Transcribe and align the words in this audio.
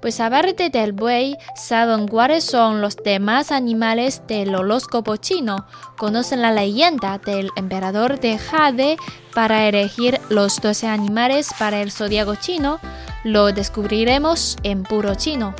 Pues 0.00 0.20
aparte 0.20 0.70
del 0.70 0.92
buey, 0.92 1.36
¿saben 1.56 2.06
cuáles 2.06 2.44
son 2.44 2.80
los 2.80 2.94
demás 2.94 3.50
animales 3.50 4.22
del 4.28 4.54
horóscopo 4.54 5.16
chino? 5.16 5.66
Conocen 5.96 6.40
la 6.40 6.52
leyenda 6.52 7.18
del 7.18 7.50
emperador 7.56 8.20
de 8.20 8.38
Jade 8.38 8.98
para 9.34 9.66
elegir 9.68 10.20
los 10.28 10.60
12 10.60 10.86
animales 10.86 11.50
para 11.58 11.80
el 11.80 11.90
zodiaco 11.90 12.36
chino. 12.36 12.78
Lo 13.24 13.50
descubriremos 13.50 14.56
en 14.62 14.84
puro 14.84 15.16
chino. 15.16 15.56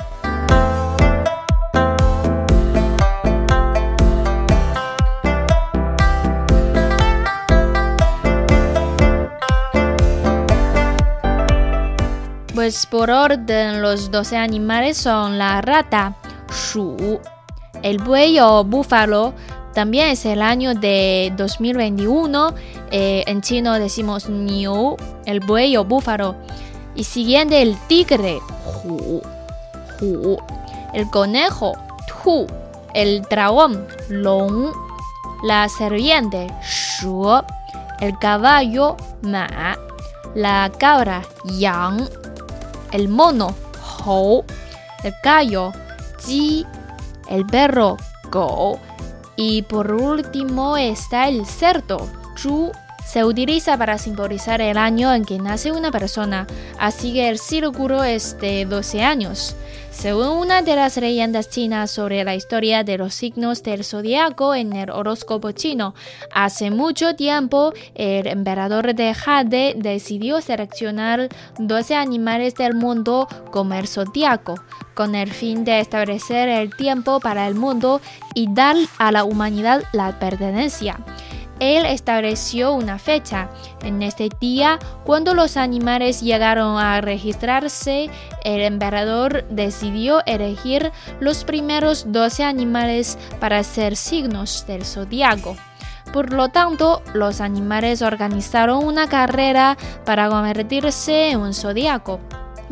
Por 12.69 13.09
orden. 13.09 13.81
Los 13.81 14.11
12 14.11 14.37
animales 14.37 14.95
son 14.95 15.39
la 15.39 15.59
rata, 15.59 16.15
shu, 16.51 17.19
el 17.81 17.97
buey 17.97 18.39
o 18.39 18.63
búfalo, 18.63 19.33
también 19.73 20.09
es 20.09 20.23
el 20.27 20.43
año 20.43 20.75
de 20.75 21.33
2021, 21.35 22.53
eh, 22.91 23.23
en 23.25 23.41
chino 23.41 23.73
decimos 23.73 24.29
niu, 24.29 24.97
el 25.25 25.39
buey 25.39 25.77
o 25.77 25.83
búfalo, 25.83 26.35
y 26.93 27.05
siguiente 27.05 27.63
el 27.63 27.75
tigre, 27.87 28.37
hu, 28.83 29.19
hu, 29.99 30.37
el 30.93 31.09
conejo, 31.09 31.73
tu, 32.23 32.45
el 32.93 33.23
dragón, 33.23 33.87
long, 34.09 34.71
la 35.43 35.67
serpiente, 35.69 36.53
shu, 36.61 37.25
el 37.99 38.15
caballo, 38.19 38.95
ma, 39.23 39.75
la 40.35 40.71
cabra, 40.77 41.23
yang, 41.57 42.07
el 42.91 43.07
mono, 43.07 43.53
hou, 44.05 44.43
el 45.03 45.13
gallo, 45.23 45.71
ji, 46.25 46.65
el 47.29 47.45
perro, 47.45 47.97
go, 48.31 48.79
y 49.35 49.61
por 49.63 49.91
último 49.91 50.77
está 50.77 51.27
el 51.27 51.45
cerdo, 51.45 52.07
zhu. 52.35 52.71
Se 53.11 53.25
utiliza 53.25 53.75
para 53.75 53.97
simbolizar 53.97 54.61
el 54.61 54.77
año 54.77 55.11
en 55.11 55.25
que 55.25 55.39
nace 55.39 55.71
una 55.71 55.89
persona, 55.89 56.45
así 56.77 57.13
que 57.13 57.27
el 57.27 57.39
círculo 57.39 58.03
es 58.03 58.37
de 58.37 58.65
12 58.65 59.01
años. 59.01 59.55
Según 59.89 60.27
una 60.27 60.61
de 60.61 60.75
las 60.75 60.95
leyendas 60.97 61.49
chinas 61.49 61.89
sobre 61.89 62.23
la 62.23 62.35
historia 62.35 62.83
de 62.83 62.99
los 62.99 63.15
signos 63.15 63.63
del 63.63 63.83
zodiaco 63.83 64.53
en 64.53 64.73
el 64.73 64.91
horóscopo 64.91 65.53
chino, 65.53 65.95
hace 66.31 66.69
mucho 66.69 67.15
tiempo 67.15 67.73
el 67.95 68.27
emperador 68.27 68.93
de 68.93 69.15
Jade 69.15 69.73
decidió 69.75 70.39
seleccionar 70.39 71.29
12 71.57 71.95
animales 71.95 72.53
del 72.53 72.75
mundo 72.75 73.27
como 73.49 73.73
el 73.73 73.87
zodiaco, 73.87 74.53
con 74.93 75.15
el 75.15 75.31
fin 75.31 75.65
de 75.65 75.79
establecer 75.79 76.47
el 76.47 76.75
tiempo 76.75 77.19
para 77.19 77.47
el 77.47 77.55
mundo 77.55 78.01
y 78.35 78.53
dar 78.53 78.75
a 78.99 79.11
la 79.11 79.23
humanidad 79.23 79.81
la 79.93 80.19
pertenencia 80.19 80.99
él 81.59 81.85
estableció 81.85 82.73
una 82.73 82.99
fecha. 82.99 83.49
En 83.83 84.01
este 84.01 84.29
día, 84.39 84.79
cuando 85.05 85.33
los 85.33 85.57
animales 85.57 86.21
llegaron 86.21 86.77
a 86.77 87.01
registrarse, 87.01 88.09
el 88.43 88.61
emperador 88.61 89.45
decidió 89.49 90.25
elegir 90.25 90.91
los 91.19 91.43
primeros 91.43 92.11
12 92.11 92.43
animales 92.43 93.17
para 93.39 93.63
ser 93.63 93.95
signos 93.95 94.65
del 94.67 94.85
zodiaco. 94.85 95.55
Por 96.13 96.33
lo 96.33 96.49
tanto, 96.49 97.03
los 97.13 97.39
animales 97.39 98.01
organizaron 98.01 98.83
una 98.83 99.07
carrera 99.07 99.77
para 100.05 100.27
convertirse 100.29 101.31
en 101.31 101.39
un 101.39 101.53
zodiaco. 101.53 102.19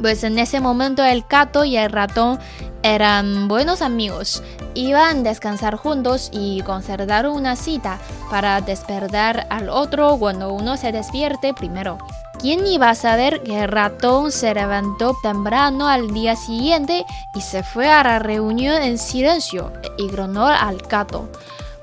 Pues 0.01 0.23
en 0.23 0.37
ese 0.37 0.59
momento 0.59 1.03
el 1.03 1.25
gato 1.27 1.65
y 1.65 1.75
el 1.75 1.91
ratón 1.91 2.39
eran 2.95 3.47
buenos 3.47 3.81
amigos. 3.81 4.43
Iban 4.73 5.19
a 5.19 5.29
descansar 5.29 5.75
juntos 5.75 6.29
y 6.31 6.61
concertaron 6.61 7.35
una 7.35 7.55
cita 7.55 7.99
para 8.29 8.61
despertar 8.61 9.47
al 9.49 9.69
otro 9.69 10.17
cuando 10.17 10.53
uno 10.53 10.77
se 10.77 10.91
despierte 10.91 11.53
primero. 11.53 11.97
¿Quién 12.39 12.67
iba 12.67 12.89
a 12.89 12.95
saber 12.95 13.41
que 13.41 13.65
ratón 13.65 14.31
se 14.31 14.53
levantó 14.53 15.15
temprano 15.21 15.87
al 15.87 16.13
día 16.13 16.35
siguiente 16.35 17.05
y 17.33 17.41
se 17.41 17.63
fue 17.63 17.89
a 17.89 18.03
la 18.03 18.19
reunión 18.19 18.81
en 18.81 18.97
silencio 18.97 19.73
e 19.83 20.03
ignoró 20.03 20.45
al 20.45 20.77
gato? 20.77 21.29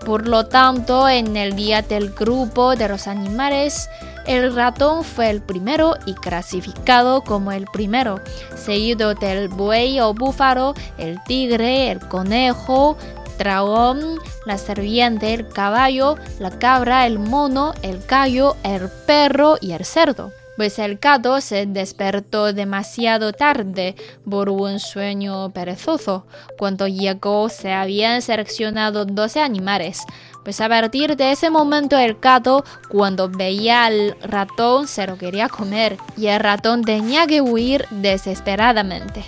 Por 0.05 0.29
lo 0.29 0.47
tanto, 0.47 1.09
en 1.09 1.37
el 1.37 1.57
día 1.57 1.83
del 1.83 2.11
grupo 2.11 2.77
de 2.77 2.89
los 2.89 3.09
animales, 3.09 3.89
el 4.27 4.55
ratón 4.55 5.05
fue 5.05 5.31
el 5.31 5.41
primero 5.41 5.95
y 6.07 6.15
clasificado 6.15 7.23
como 7.23 7.53
el 7.53 7.67
primero, 7.67 8.21
seguido 8.55 9.15
del 9.15 9.49
buey 9.49 10.01
o 10.01 10.15
búfalo, 10.15 10.75
el 10.99 11.23
tigre, 11.25 11.91
el 11.91 12.01
conejo, 12.01 12.97
dragón, 13.39 14.19
la 14.47 14.59
serpiente, 14.59 15.35
el 15.35 15.49
caballo, 15.49 16.17
la 16.39 16.51
cabra, 16.51 17.07
el 17.07 17.19
mono, 17.19 17.75
el 17.83 18.01
gallo, 18.07 18.57
el 18.63 18.89
perro 19.07 19.57
y 19.61 19.73
el 19.73 19.85
cerdo 19.85 20.33
pues 20.57 20.79
el 20.79 20.97
gato 20.97 21.41
se 21.41 21.67
despertó 21.67 22.53
demasiado 22.53 23.33
tarde 23.33 23.97
por 24.29 24.49
un 24.49 24.79
sueño 24.79 25.51
perezoso. 25.51 26.27
Cuando 26.59 26.87
llegó 26.87 27.49
se 27.49 27.73
habían 27.73 28.23
seleccionado 28.23 29.05
12 29.05 29.41
animales, 29.41 30.01
pues 30.45 30.61
a 30.61 30.69
partir 30.69 31.17
de 31.17 31.33
ese 31.33 31.51
momento 31.51 31.97
el 31.97 32.15
gato, 32.15 32.65
cuando 32.89 33.29
veía 33.29 33.87
al 33.87 34.17
ratón, 34.23 34.87
se 34.87 35.07
lo 35.07 35.17
quería 35.17 35.49
comer 35.49 35.97
y 36.17 36.27
el 36.27 36.41
ratón 36.41 36.83
tenía 36.83 37.27
que 37.27 37.41
huir 37.41 37.87
desesperadamente. 37.91 39.25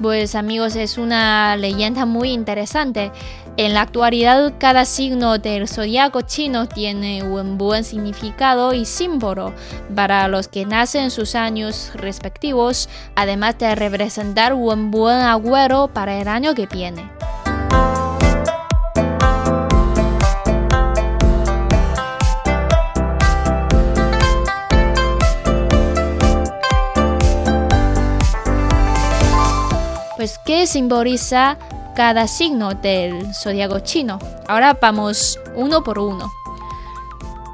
Pues 0.00 0.34
amigos, 0.34 0.76
es 0.76 0.98
una 0.98 1.56
leyenda 1.56 2.04
muy 2.04 2.30
interesante. 2.32 3.12
En 3.56 3.72
la 3.72 3.80
actualidad, 3.80 4.52
cada 4.58 4.84
signo 4.84 5.38
del 5.38 5.66
zodiaco 5.66 6.20
chino 6.20 6.68
tiene 6.68 7.22
un 7.22 7.56
buen 7.56 7.82
significado 7.82 8.74
y 8.74 8.84
símbolo 8.84 9.54
para 9.94 10.28
los 10.28 10.48
que 10.48 10.66
nacen 10.66 11.04
en 11.04 11.10
sus 11.10 11.34
años 11.34 11.92
respectivos, 11.94 12.90
además 13.14 13.56
de 13.58 13.74
representar 13.74 14.52
un 14.52 14.90
buen 14.90 15.16
agüero 15.16 15.88
para 15.88 16.20
el 16.20 16.28
año 16.28 16.54
que 16.54 16.66
viene. 16.66 17.15
Que 30.44 30.66
simboliza 30.66 31.56
cada 31.94 32.26
signo 32.26 32.74
del 32.74 33.34
zodiaco 33.34 33.80
chino. 33.80 34.18
Ahora 34.46 34.78
vamos 34.80 35.38
uno 35.54 35.82
por 35.82 35.98
uno. 35.98 36.32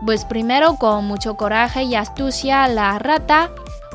Pues 0.05 0.25
primero 0.25 0.77
con 0.77 1.05
mucho 1.05 1.37
coraje 1.37 1.85
y 1.85 1.95
astucia 1.95 2.67
la 2.69 2.99
rata 2.99 3.51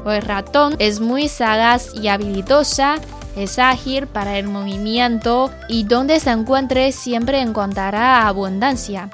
o 0.06 0.12
el 0.12 0.22
ratón 0.22 0.76
es 0.80 1.00
muy 1.02 1.28
sagaz 1.28 1.94
y 1.94 2.08
habilidosa, 2.08 2.96
es 3.36 3.60
ágil 3.60 4.08
para 4.08 4.38
el 4.38 4.48
movimiento 4.48 5.52
y 5.68 5.84
donde 5.84 6.20
se 6.20 6.32
encuentre 6.32 6.92
siempre 6.94 7.42
encontrará 7.42 8.28
abundancia. 8.28 9.10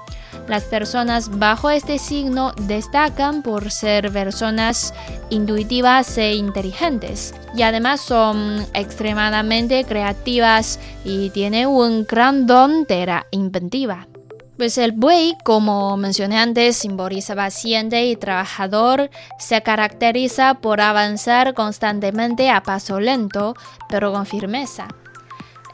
Las 0.48 0.64
personas 0.66 1.40
bajo 1.40 1.70
este 1.70 1.98
signo 1.98 2.52
destacan 2.62 3.44
por 3.44 3.72
ser 3.72 4.12
personas 4.12 4.94
intuitivas 5.30 6.18
e 6.18 6.34
inteligentes 6.34 7.34
y 7.56 7.62
además 7.62 8.02
son 8.02 8.66
extremadamente 8.74 9.86
creativas 9.86 10.80
y 11.06 11.30
tienen 11.30 11.68
un 11.68 12.06
gran 12.06 12.46
don 12.46 12.84
de 12.84 13.06
la 13.06 13.26
inventiva. 13.32 14.08
Pues 14.58 14.78
el 14.78 14.92
buey, 14.92 15.36
como 15.44 15.98
mencioné 15.98 16.38
antes, 16.38 16.78
simboliza 16.78 17.36
paciente 17.36 18.06
y 18.06 18.16
trabajador, 18.16 19.10
se 19.40 19.62
caracteriza 19.64 20.56
por 20.56 20.80
avanzar 20.80 21.56
constantemente 21.56 22.50
a 22.52 22.62
paso 22.62 23.00
lento, 23.00 23.56
pero 23.90 24.12
con 24.12 24.26
firmeza. 24.28 24.88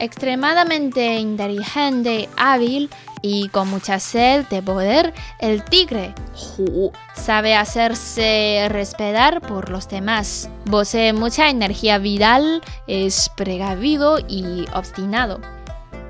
Extremadamente 0.00 1.16
inteligente, 1.16 2.30
hábil 2.38 2.88
y 3.20 3.48
con 3.50 3.68
mucha 3.68 4.00
sed 4.00 4.46
de 4.46 4.62
poder, 4.62 5.12
el 5.40 5.62
tigre 5.62 6.14
Hu 6.56 6.90
sabe 7.14 7.54
hacerse 7.54 8.66
respetar 8.70 9.42
por 9.42 9.68
los 9.68 9.90
demás. 9.90 10.48
Posee 10.70 11.12
mucha 11.12 11.50
energía 11.50 11.98
vital, 11.98 12.62
es 12.86 13.30
precavido 13.36 14.18
y 14.26 14.64
obstinado. 14.74 15.38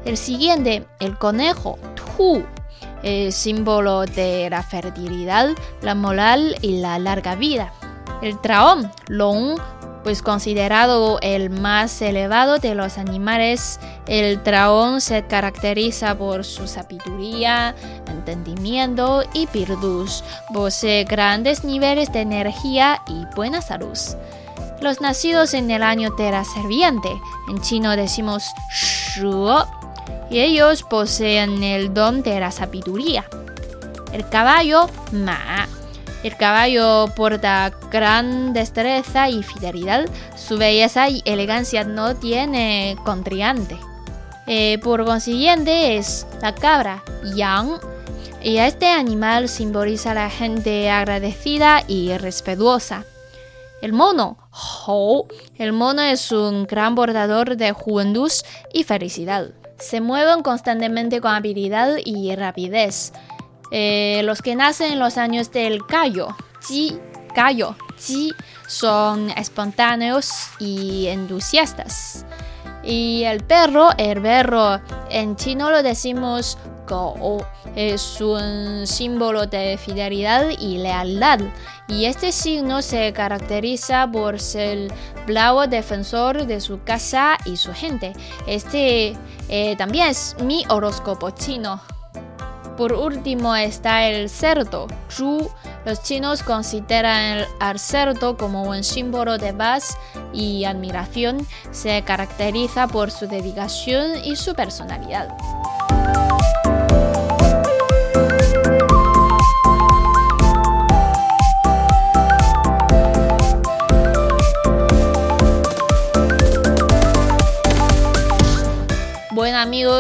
El 0.04 0.16
siguiente, 0.16 0.87
el 1.00 1.19
conejo 1.19 1.76
Tu, 2.16 2.44
es 3.02 3.34
símbolo 3.34 4.02
de 4.06 4.48
la 4.50 4.62
fertilidad, 4.62 5.48
la 5.82 5.96
moral 5.96 6.54
y 6.62 6.81
la 6.81 6.96
larga 7.00 7.34
vida. 7.34 7.72
El 8.22 8.40
traón 8.40 8.88
Long 9.08 9.58
pues 10.02 10.23
considerado 10.23 11.19
el 11.20 11.50
más 11.50 12.00
elevado 12.00 12.58
de 12.58 12.75
los 12.75 12.99
animales, 12.99 13.79
el 14.06 14.43
traón 14.43 15.00
se 15.00 15.26
caracteriza 15.26 16.17
por 16.17 16.44
su 16.44 16.67
sabiduría, 16.67 17.75
entendimiento 18.06 19.23
y 19.35 19.47
virtud. 19.47 20.08
Posee 20.52 21.05
grandes 21.05 21.64
niveles 21.64 22.12
de 22.12 22.20
energía 22.20 23.02
y 23.06 23.26
buena 23.35 23.61
salud. 23.61 23.99
Los 24.81 25.00
nacidos 25.00 25.52
en 25.52 25.70
el 25.70 25.82
año 25.82 26.11
de 26.17 26.31
la 26.31 26.44
serviente, 26.44 27.11
en 27.49 27.61
chino 27.61 27.97
decimos 27.97 28.44
Shuo, 28.73 29.67
y 30.31 30.38
ellos 30.38 30.82
poseen 30.82 31.62
el 31.62 31.93
don 31.93 32.23
de 32.23 32.41
la 32.41 32.50
sabiduría. 32.50 33.26
El 34.12 34.29
caballo 34.29 34.88
Ma 35.12 35.69
el 36.22 36.37
caballo 36.37 37.06
porta 37.17 37.72
gran 37.90 38.52
destreza 38.52 39.28
y 39.28 39.43
fidelidad. 39.43 40.06
Su 40.37 40.58
belleza 40.58 41.08
y 41.08 41.22
elegancia 41.25 41.84
no 41.84 42.17
tiene 42.17 42.96
contriante. 43.05 43.78
Eh, 44.46 44.78
por 44.82 45.05
consiguiente 45.05 45.96
es 45.96 46.26
la 46.43 46.55
cabra, 46.55 47.02
Yang. 47.34 47.81
Y 48.43 48.56
este 48.58 48.88
animal 48.88 49.49
simboliza 49.49 50.14
la 50.14 50.31
gente 50.31 50.90
agradecida 50.90 51.84
y 51.87 52.17
respetuosa. 52.17 53.05
El 53.81 53.93
mono, 53.93 54.37
Hou. 54.50 55.26
El 55.56 55.73
mono 55.73 56.02
es 56.02 56.32
un 56.32 56.66
gran 56.66 56.94
portador 56.94 57.56
de 57.56 57.73
juventud 57.73 58.31
y 58.73 58.84
felicidad. 58.84 59.50
Se 59.78 60.02
mueven 60.02 60.43
constantemente 60.43 61.20
con 61.23 61.32
habilidad 61.32 61.96
y 62.05 62.34
rapidez. 62.34 63.12
Eh, 63.70 64.22
los 64.25 64.43
que 64.43 64.56
nacen 64.56 64.93
en 64.93 64.99
los 64.99 65.17
años 65.17 65.50
del 65.50 65.87
callo, 65.87 66.37
Ji, 66.67 66.99
callo, 67.34 67.76
Ji, 67.99 68.32
son 68.67 69.31
espontáneos 69.31 70.31
y 70.58 71.06
entusiastas. 71.06 72.25
Y 72.82 73.25
el 73.25 73.44
perro, 73.44 73.90
el 73.99 74.22
perro, 74.22 74.81
en 75.11 75.37
chino 75.37 75.70
lo 75.70 75.82
decimos 75.82 76.56
Gou, 76.88 77.44
es 77.76 78.20
un 78.20 78.87
símbolo 78.87 79.46
de 79.46 79.78
fidelidad 79.78 80.49
y 80.58 80.78
lealtad. 80.78 81.40
Y 81.88 82.06
este 82.06 82.32
signo 82.32 82.82
se 82.82 83.12
caracteriza 83.12 84.11
por 84.11 84.40
ser 84.40 84.93
bravo 85.26 85.66
defensor 85.66 86.46
de 86.46 86.61
su 86.61 86.82
casa 86.82 87.37
y 87.44 87.56
su 87.56 87.73
gente. 87.73 88.12
Este 88.46 89.16
eh, 89.49 89.76
también 89.76 90.08
es 90.08 90.37
mi 90.43 90.64
horóscopo 90.69 91.31
chino. 91.31 91.81
Por 92.81 92.94
último 92.94 93.55
está 93.55 94.06
el 94.06 94.31
cerdo, 94.31 94.87
Zhu. 95.11 95.50
Los 95.85 96.03
chinos 96.03 96.43
consideran 96.43 97.44
al 97.61 97.79
cerdo 97.79 98.38
como 98.38 98.62
un 98.62 98.82
símbolo 98.85 99.37
de 99.37 99.53
paz 99.53 99.99
y 100.32 100.65
admiración. 100.65 101.47
Se 101.73 102.00
caracteriza 102.00 102.88
por 102.88 103.11
su 103.11 103.27
dedicación 103.27 104.25
y 104.25 104.35
su 104.35 104.55
personalidad. 104.55 105.29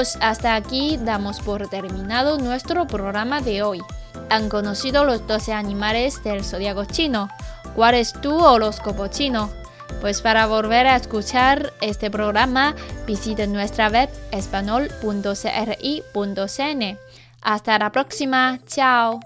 Hasta 0.00 0.54
aquí 0.54 0.98
damos 1.02 1.40
por 1.40 1.68
terminado 1.68 2.38
nuestro 2.38 2.86
programa 2.86 3.40
de 3.40 3.62
hoy. 3.62 3.80
Han 4.30 4.48
conocido 4.48 5.04
los 5.04 5.26
12 5.26 5.52
animales 5.52 6.24
del 6.24 6.42
zodiaco 6.44 6.86
chino. 6.86 7.28
¿Cuál 7.74 7.96
es 7.96 8.14
tu 8.14 8.38
horóscopo 8.38 9.08
chino? 9.08 9.50
Pues 10.00 10.22
para 10.22 10.46
volver 10.46 10.86
a 10.86 10.96
escuchar 10.96 11.74
este 11.80 12.10
programa, 12.10 12.74
visiten 13.06 13.52
nuestra 13.52 13.88
web 13.88 14.08
espanol.cri.cn. 14.30 16.98
Hasta 17.42 17.78
la 17.78 17.92
próxima, 17.92 18.58
chao. 18.66 19.20